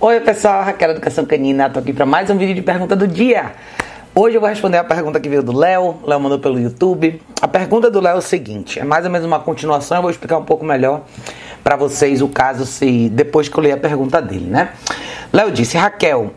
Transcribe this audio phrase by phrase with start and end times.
[0.00, 3.50] Oi pessoal, Raquel Educação Canina, tô aqui para mais um vídeo de pergunta do dia.
[4.14, 7.20] Hoje eu vou responder a pergunta que veio do Léo, Léo mandou pelo YouTube.
[7.42, 10.10] A pergunta do Léo é o seguinte, é mais ou menos uma continuação, eu vou
[10.12, 11.02] explicar um pouco melhor
[11.64, 14.68] para vocês o caso se depois que eu ler a pergunta dele, né?
[15.32, 16.30] Léo disse: "Raquel,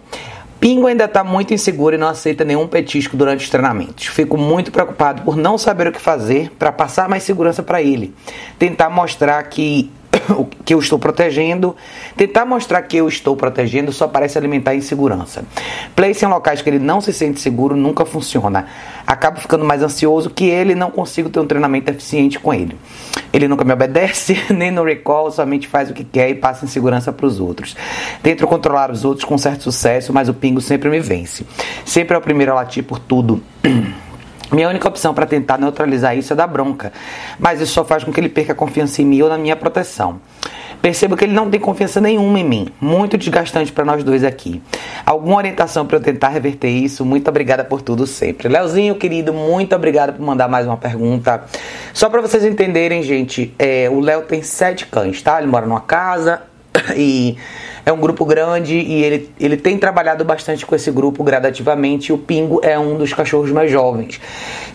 [0.60, 4.08] Pingo ainda está muito inseguro e não aceita nenhum petisco durante os treinamentos.
[4.08, 8.12] Fico muito preocupado por não saber o que fazer para passar mais segurança para ele.
[8.58, 9.92] Tentar mostrar que
[10.66, 11.76] que eu estou protegendo.
[12.16, 15.44] Tentar mostrar que eu estou protegendo só parece alimentar insegurança.
[15.96, 18.68] Place em locais que ele não se sente seguro nunca funciona.
[19.06, 22.78] Acabo ficando mais ansioso que ele não consigo ter um treinamento eficiente com ele.
[23.34, 27.12] Ele nunca me obedece, nem no recall, somente faz o que quer e passa insegurança
[27.12, 27.76] para os outros.
[28.22, 31.46] Tento controlar os outros com certo sucesso, mas o pingo sempre me vence.
[31.86, 33.42] Sempre é o primeiro a latir por tudo.
[34.52, 36.92] Minha única opção para tentar neutralizar isso é dar bronca,
[37.40, 40.20] mas isso só faz com que ele perca confiança em mim ou na minha proteção.
[40.82, 44.62] Percebo que ele não tem confiança nenhuma em mim, muito desgastante para nós dois aqui.
[45.06, 47.06] Alguma orientação para eu tentar reverter isso?
[47.06, 48.48] Muito obrigada por tudo sempre.
[48.48, 51.44] Leozinho, querido, muito obrigado por mandar mais uma pergunta.
[51.94, 55.38] Só para vocês entenderem, gente, é, o Léo tem sete cães, tá?
[55.38, 56.42] Ele mora numa casa
[56.98, 57.38] e
[57.86, 62.14] é um grupo grande e ele, ele tem trabalhado bastante com esse grupo gradativamente.
[62.14, 64.20] O Pingo é um dos cachorros mais jovens.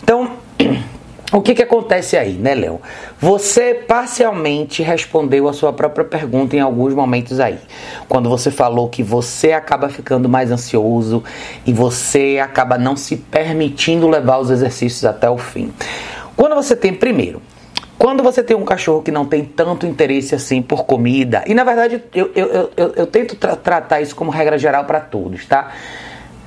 [0.01, 0.31] Então,
[1.31, 2.81] o que, que acontece aí, né, Léo?
[3.19, 7.57] Você parcialmente respondeu a sua própria pergunta em alguns momentos aí.
[8.07, 11.23] Quando você falou que você acaba ficando mais ansioso
[11.65, 15.73] e você acaba não se permitindo levar os exercícios até o fim.
[16.35, 17.41] Quando você tem, primeiro,
[17.97, 21.63] quando você tem um cachorro que não tem tanto interesse assim por comida, e na
[21.63, 25.71] verdade eu, eu, eu, eu tento tra tratar isso como regra geral para todos, tá?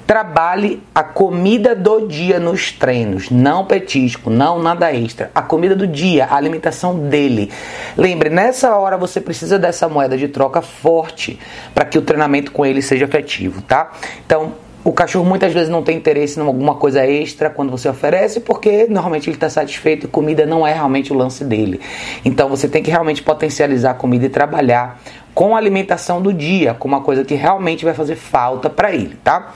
[0.07, 5.31] Trabalhe a comida do dia nos treinos, não petisco, não nada extra.
[5.33, 7.49] A comida do dia, a alimentação dele.
[7.97, 11.39] Lembre, nessa hora você precisa dessa moeda de troca forte
[11.73, 13.93] para que o treinamento com ele seja efetivo, tá?
[14.27, 18.41] Então, o cachorro muitas vezes não tem interesse em alguma coisa extra quando você oferece,
[18.41, 21.81] porque normalmente ele está satisfeito e comida não é realmente o lance dele.
[22.25, 25.01] Então você tem que realmente potencializar a comida e trabalhar
[25.35, 29.17] com a alimentação do dia, com uma coisa que realmente vai fazer falta para ele,
[29.23, 29.53] tá?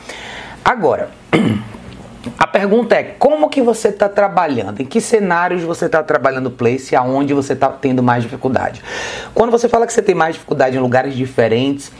[0.63, 1.11] Agora,
[2.39, 6.51] a pergunta é como que você está trabalhando, em que cenários você está trabalhando o
[6.51, 8.83] place, aonde você está tendo mais dificuldade.
[9.33, 11.91] Quando você fala que você tem mais dificuldade em lugares diferentes,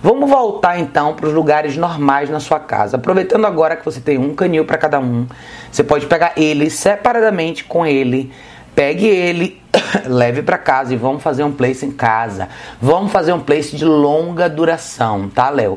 [0.00, 2.96] Vamos voltar então para os lugares normais na sua casa.
[2.96, 5.26] Aproveitando agora que você tem um canil para cada um,
[5.70, 8.30] você pode pegar ele separadamente com ele.
[8.76, 9.60] Pegue ele,
[10.06, 12.48] leve para casa e vamos fazer um place em casa.
[12.80, 15.76] Vamos fazer um place de longa duração, tá, Léo?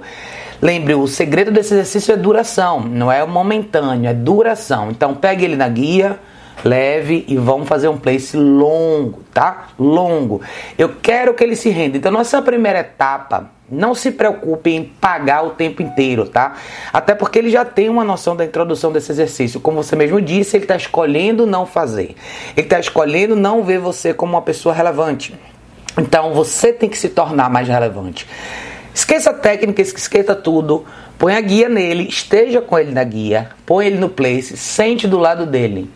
[0.62, 4.92] Lembre, o segredo desse exercício é duração, não é momentâneo, é duração.
[4.92, 6.20] Então pegue ele na guia,
[6.64, 9.70] leve e vamos fazer um place longo, tá?
[9.80, 10.42] Longo.
[10.78, 11.98] Eu quero que ele se renda.
[11.98, 16.56] Então, nossa primeira etapa, não se preocupe em pagar o tempo inteiro, tá?
[16.92, 19.62] Até porque ele já tem uma noção da introdução desse exercício.
[19.62, 22.16] Como você mesmo disse, ele está escolhendo não fazer.
[22.56, 25.34] Ele está escolhendo não ver você como uma pessoa relevante.
[25.98, 28.28] Então, você tem que se tornar mais relevante.
[28.94, 30.86] Esqueça a técnica, esqueça tudo.
[31.18, 35.20] Põe a guia nele, esteja com ele na guia, põe ele no place, sente do
[35.20, 35.88] lado dele.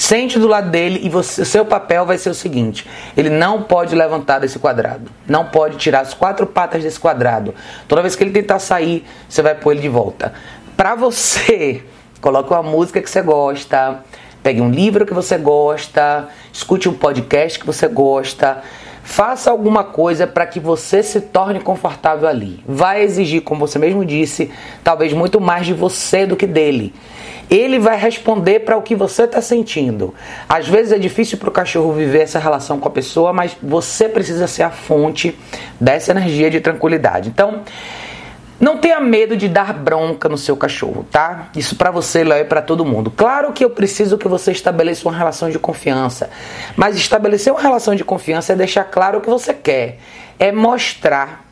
[0.00, 3.94] Sente do lado dele e você, seu papel vai ser o seguinte: ele não pode
[3.94, 7.54] levantar desse quadrado, não pode tirar as quatro patas desse quadrado.
[7.86, 10.32] Toda vez que ele tentar sair, você vai pôr ele de volta.
[10.74, 11.82] Para você,
[12.18, 14.02] coloque uma música que você gosta,
[14.42, 18.62] pegue um livro que você gosta, escute um podcast que você gosta.
[19.02, 22.64] Faça alguma coisa para que você se torne confortável ali.
[22.66, 24.50] Vai exigir, como você mesmo disse,
[24.82, 26.94] talvez muito mais de você do que dele
[27.50, 30.14] ele vai responder para o que você está sentindo.
[30.48, 34.08] Às vezes é difícil para o cachorro viver essa relação com a pessoa, mas você
[34.08, 35.36] precisa ser a fonte
[35.80, 37.28] dessa energia de tranquilidade.
[37.28, 37.62] Então,
[38.60, 41.48] não tenha medo de dar bronca no seu cachorro, tá?
[41.56, 43.10] Isso para você, Léo, e para todo mundo.
[43.10, 46.30] Claro que eu preciso que você estabeleça uma relação de confiança,
[46.76, 49.98] mas estabelecer uma relação de confiança é deixar claro o que você quer,
[50.38, 51.49] é mostrar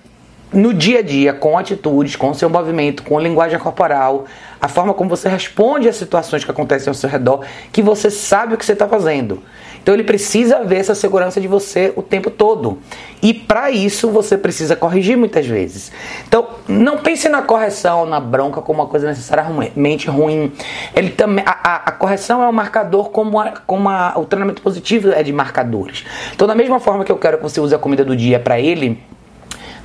[0.52, 4.24] no dia a dia, com atitudes, com seu movimento, com linguagem corporal,
[4.60, 8.54] a forma como você responde às situações que acontecem ao seu redor, que você sabe
[8.54, 9.42] o que você está fazendo.
[9.82, 12.78] Então ele precisa ver essa segurança de você o tempo todo.
[13.22, 15.92] E para isso você precisa corrigir muitas vezes.
[16.26, 20.52] Então não pense na correção, na bronca como uma coisa necessariamente ruim.
[20.94, 25.10] Ele também a, a, correção é um marcador como, a, como a, o treinamento positivo
[25.10, 26.04] é de marcadores.
[26.34, 28.60] Então da mesma forma que eu quero que você use a comida do dia para
[28.60, 29.00] ele,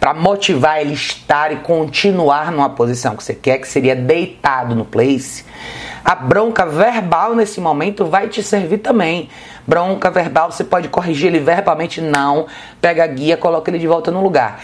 [0.03, 4.83] para motivar ele estar e continuar numa posição que você quer, que seria deitado no
[4.83, 5.45] place,
[6.03, 9.29] a bronca verbal nesse momento vai te servir também.
[9.65, 12.47] Bronca verbal, você pode corrigir ele verbalmente, não.
[12.81, 14.59] Pega a guia, coloca ele de volta no lugar.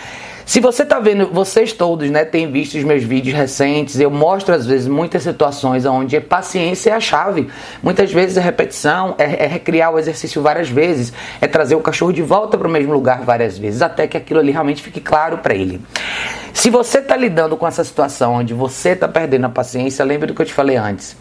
[0.49, 4.55] Se você tá vendo, vocês todos, né, têm visto os meus vídeos recentes, eu mostro
[4.55, 7.47] às vezes muitas situações onde paciência é a chave.
[7.83, 12.11] Muitas vezes a repetição é, é recriar o exercício várias vezes, é trazer o cachorro
[12.11, 15.37] de volta para o mesmo lugar várias vezes, até que aquilo ali realmente fique claro
[15.37, 15.79] para ele.
[16.51, 20.33] Se você está lidando com essa situação onde você está perdendo a paciência, lembre do
[20.33, 21.15] que eu te falei antes.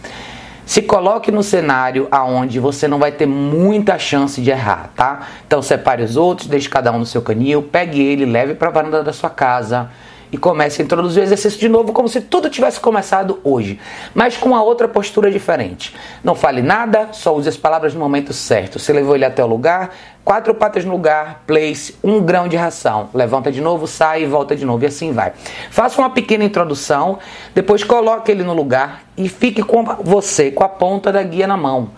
[0.68, 5.26] Se coloque no cenário aonde você não vai ter muita chance de errar, tá?
[5.46, 8.70] Então separe os outros, deixe cada um no seu canil, pegue ele, leve para a
[8.70, 9.88] varanda da sua casa
[10.30, 13.80] e comece a introduzir o exercício de novo como se tudo tivesse começado hoje,
[14.14, 15.94] mas com uma outra postura diferente.
[16.22, 18.78] Não fale nada, só use as palavras no momento certo.
[18.78, 19.94] Você levou ele até o lugar,
[20.24, 23.08] quatro patas no lugar, place, um grão de ração.
[23.14, 25.32] Levanta de novo, sai e volta de novo e assim vai.
[25.70, 27.18] Faça uma pequena introdução,
[27.54, 31.56] depois coloque ele no lugar e fique com você com a ponta da guia na
[31.56, 31.90] mão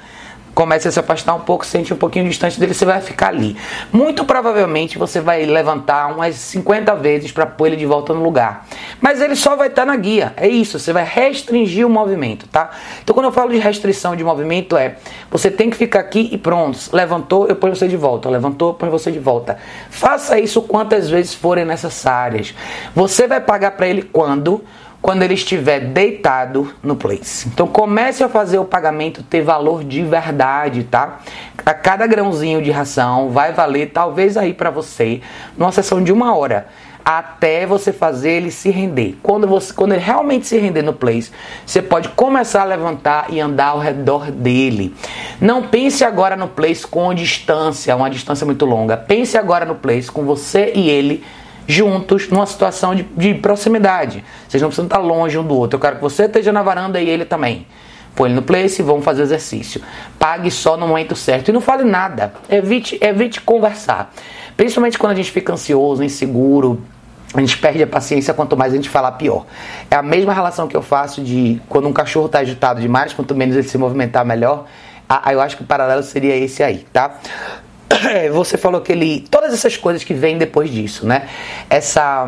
[0.55, 3.57] comece a se afastar um pouco, sente um pouquinho distante dele, você vai ficar ali.
[3.93, 8.67] Muito provavelmente você vai levantar umas 50 vezes para pôr ele de volta no lugar.
[9.01, 10.33] Mas ele só vai estar tá na guia.
[10.37, 12.71] É isso, você vai restringir o movimento, tá?
[13.03, 14.97] Então quando eu falo de restrição de movimento é,
[15.31, 16.79] você tem que ficar aqui e pronto.
[16.93, 18.29] Levantou, eu ponho você de volta.
[18.29, 19.59] Levantou, eu ponho você de volta.
[19.91, 22.55] Faça isso quantas vezes forem necessárias.
[22.95, 24.63] Você vai pagar para ele quando
[25.03, 27.49] quando ele estiver deitado no place.
[27.49, 31.21] Então comece a fazer o pagamento ter valor de verdade, tá?
[31.65, 35.21] A cada grãozinho de ração vai valer talvez aí para você
[35.57, 36.67] numa sessão de uma hora
[37.05, 39.17] até você fazer ele se render.
[39.23, 41.31] Quando você, quando ele realmente se render no place,
[41.65, 44.95] você pode começar a levantar e andar ao redor dele.
[45.41, 48.97] Não pense agora no place com distância, uma distância muito longa.
[48.97, 51.25] Pense agora no place com você e ele
[51.71, 54.25] juntos numa situação de, de proximidade.
[54.49, 55.77] Vocês não precisam estar longe um do outro.
[55.77, 57.67] Eu quero que você esteja na varanda e ele também.
[58.15, 59.81] Põe ele no place vamos fazer exercício.
[60.19, 62.35] Pague só no momento certo e não fale nada.
[62.49, 64.13] Evite, evite conversar.
[64.57, 66.83] Principalmente quando a gente fica ansioso, inseguro,
[67.33, 69.47] a gente perde a paciência, quanto mais a gente falar, pior.
[69.91, 73.35] É a mesma relação que eu faço de quando um cachorro está agitado demais, quanto
[73.35, 74.67] menos ele se movimentar, melhor.
[75.09, 77.19] Ah, eu acho que o paralelo seria esse aí, tá?
[78.33, 79.27] você falou que ele.
[79.31, 81.29] Todas essas coisas que vêm depois disso, né?
[81.69, 82.27] Essa.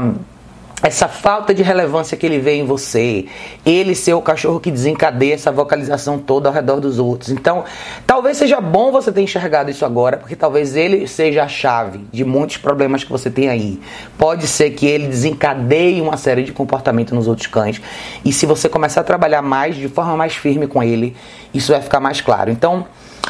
[0.85, 3.27] Essa falta de relevância que ele vê em você,
[3.65, 7.31] ele ser o cachorro que desencadeia essa vocalização toda ao redor dos outros.
[7.31, 7.63] Então,
[8.05, 12.25] talvez seja bom você ter enxergado isso agora, porque talvez ele seja a chave de
[12.25, 13.81] muitos problemas que você tem aí.
[14.19, 17.81] Pode ser que ele desencadeie uma série de comportamentos nos outros cães,
[18.25, 21.15] e se você começar a trabalhar mais, de forma mais firme com ele,
[21.55, 22.51] isso vai ficar mais claro.
[22.51, 22.87] Então,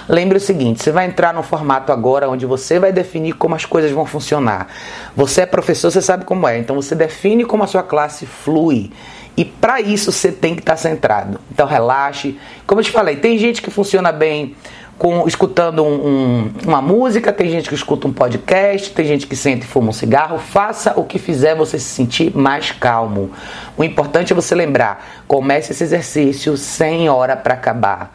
[0.09, 3.65] Lembre o seguinte: você vai entrar no formato agora onde você vai definir como as
[3.65, 4.69] coisas vão funcionar.
[5.17, 8.91] Você é professor, você sabe como é, então você define como a sua classe flui.
[9.37, 11.41] E para isso você tem que estar tá centrado.
[11.51, 12.39] Então relaxe.
[12.67, 14.55] Como eu te falei, tem gente que funciona bem
[14.99, 19.35] com escutando um, um, uma música, tem gente que escuta um podcast, tem gente que
[19.35, 20.39] sente e fuma um cigarro.
[20.39, 23.31] Faça o que fizer você se sentir mais calmo.
[23.77, 28.13] O importante é você lembrar: comece esse exercício sem hora para acabar.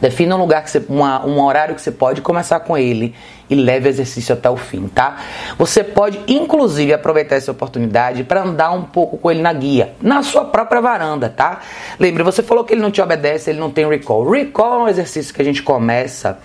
[0.00, 3.14] Defina um lugar que você, uma, um horário que você pode começar com ele
[3.48, 5.18] e leve o exercício até o fim, tá?
[5.58, 10.22] Você pode inclusive aproveitar essa oportunidade para andar um pouco com ele na guia, na
[10.22, 11.60] sua própria varanda, tá?
[11.98, 14.28] Lembre, você falou que ele não te obedece, ele não tem recall.
[14.30, 16.38] Recall é um exercício que a gente começa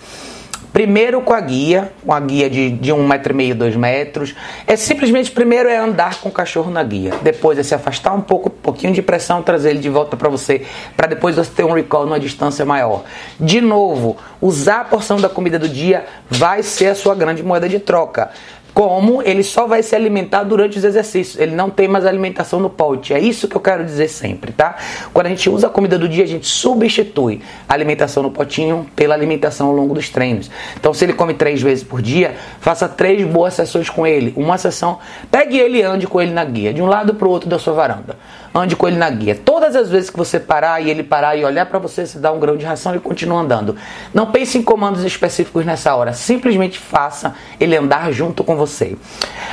[0.74, 4.34] Primeiro com a guia, com a guia de, de um metro e meio, dois metros.
[4.66, 7.14] É simplesmente, primeiro é andar com o cachorro na guia.
[7.22, 10.30] Depois é se afastar um pouco, um pouquinho de pressão, trazer ele de volta para
[10.30, 10.65] você,
[10.98, 13.03] para depois você ter um recall numa distância maior.
[13.39, 17.70] De novo, usar a porção da comida do dia vai ser a sua grande moeda
[17.70, 18.32] de troca
[18.74, 21.39] como ele só vai se alimentar durante os exercícios.
[21.39, 23.13] Ele não tem mais alimentação no pote.
[23.13, 24.75] É isso que eu quero dizer sempre, tá?
[25.13, 28.88] Quando a gente usa a comida do dia, a gente substitui a alimentação no potinho
[28.96, 30.50] pela alimentação ao longo dos treinos.
[30.80, 34.34] Então, se ele come três vezes por dia, faça três boas sessões com ele.
[34.36, 34.98] Uma sessão,
[35.30, 37.60] pegue ele e ande com ele na guia, de um lado para o outro da
[37.60, 38.18] sua varanda
[38.53, 39.36] ande com ele na guia.
[39.36, 42.32] Todas as vezes que você parar e ele parar e olhar para você, você dá
[42.32, 43.75] um grão de ração e continua andando.
[44.13, 48.62] Não pense em comandos específicos nessa hora, simplesmente faça ele andar junto com você.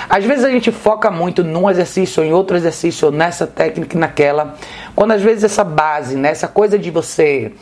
[0.09, 4.55] Às vezes a gente foca muito num exercício em outro exercício, nessa técnica naquela,
[4.95, 7.53] quando às vezes essa base, né, essa coisa de você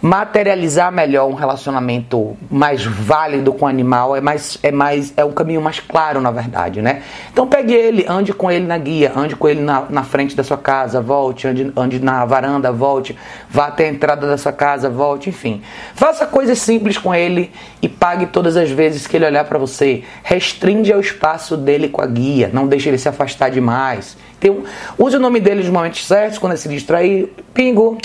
[0.00, 5.32] materializar melhor um relacionamento mais válido com o animal é mais é mais é um
[5.32, 7.02] caminho mais claro na verdade né?
[7.32, 10.44] Então pegue ele ande com ele na guia ande com ele na, na frente da
[10.44, 13.16] sua casa volte ande, ande na varanda volte
[13.50, 15.62] vá até a entrada da sua casa volte enfim.
[15.94, 17.50] Faça coisas simples com ele
[17.82, 20.04] e pague todas as vezes que ele olhar para você.
[20.22, 24.16] Restringe o espaço dele com a guia não deixe ele se afastar demais.
[24.38, 24.62] Então,
[24.96, 27.98] use o nome dele nos momentos certos quando ele se distrair pingo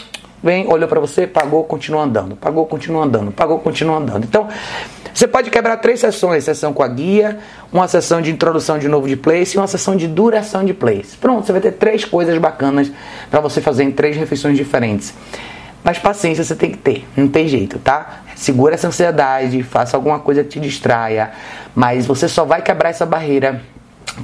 [0.43, 4.25] vem, olhou para você, pagou, continua andando, pagou, continua andando, pagou, continua andando.
[4.25, 4.47] Então,
[5.13, 7.37] Você pode quebrar três sessões: sessão com a guia,
[7.71, 11.15] uma sessão de introdução de novo de place e uma sessão de duração de place.
[11.17, 12.91] Pronto, você vai ter três coisas bacanas
[13.29, 15.13] para você fazer em três refeições diferentes.
[15.83, 18.21] Mas paciência você tem que ter, não tem jeito, tá?
[18.35, 21.31] Segura essa ansiedade, faça alguma coisa que te distraia,
[21.75, 23.61] mas você só vai quebrar essa barreira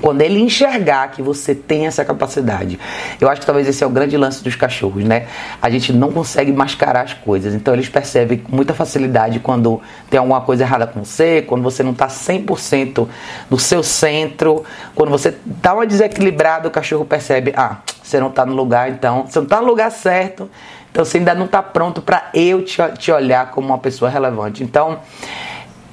[0.02, 2.80] quando ele enxergar que você tem essa capacidade.
[3.20, 5.28] Eu acho que talvez esse é o grande lance dos cachorros, né?
[5.62, 10.20] A gente não consegue mascarar as coisas, então eles percebem com muita facilidade quando tem
[10.20, 13.08] alguma coisa errada com você, quando você não está 100%
[13.50, 18.46] no seu centro, quando você dá uma desequilibrada, o cachorro percebe, ah, você não está
[18.46, 20.50] no lugar, então, você não está no lugar certo,
[20.92, 24.64] então você ainda não está pronto para eu te, te olhar como uma pessoa relevante.
[24.64, 25.00] Então,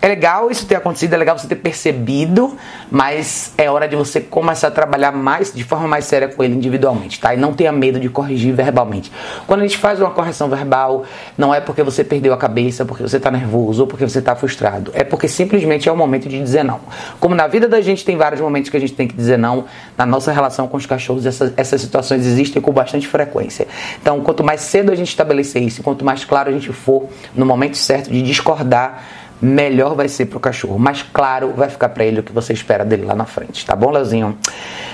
[0.00, 2.56] é legal isso ter acontecido, é legal você ter percebido,
[2.90, 6.54] mas é hora de você começar a trabalhar mais, de forma mais séria com ele
[6.54, 7.34] individualmente, tá?
[7.34, 9.10] E não tenha medo de corrigir verbalmente.
[9.46, 11.04] Quando a gente faz uma correção verbal,
[11.36, 14.36] não é porque você perdeu a cabeça, porque você está nervoso ou porque você está
[14.36, 14.90] frustrado.
[14.94, 16.80] É porque simplesmente é o momento de dizer não.
[17.18, 19.64] Como na vida da gente tem vários momentos que a gente tem que dizer não,
[19.96, 23.66] na nossa relação com os cachorros, essas, essas situações existem com bastante frequência.
[24.00, 27.46] Então, quanto mais cedo a gente estabelecer isso, quanto mais claro a gente for no
[27.46, 29.02] momento certo de discordar,
[29.40, 30.78] melhor vai ser pro cachorro.
[30.78, 33.76] Mais claro vai ficar para ele o que você espera dele lá na frente, tá
[33.76, 34.38] bom, Leozinho?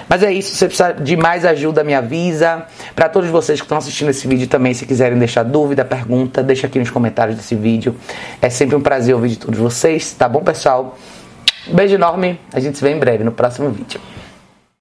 [0.09, 2.67] Mas é isso, se você precisar de mais ajuda, me avisa.
[2.95, 6.67] Para todos vocês que estão assistindo esse vídeo também, se quiserem deixar dúvida, pergunta, deixa
[6.67, 7.95] aqui nos comentários desse vídeo.
[8.41, 10.99] É sempre um prazer ouvir de todos vocês, tá bom, pessoal?
[11.69, 14.01] Beijo enorme, a gente se vê em breve no próximo vídeo.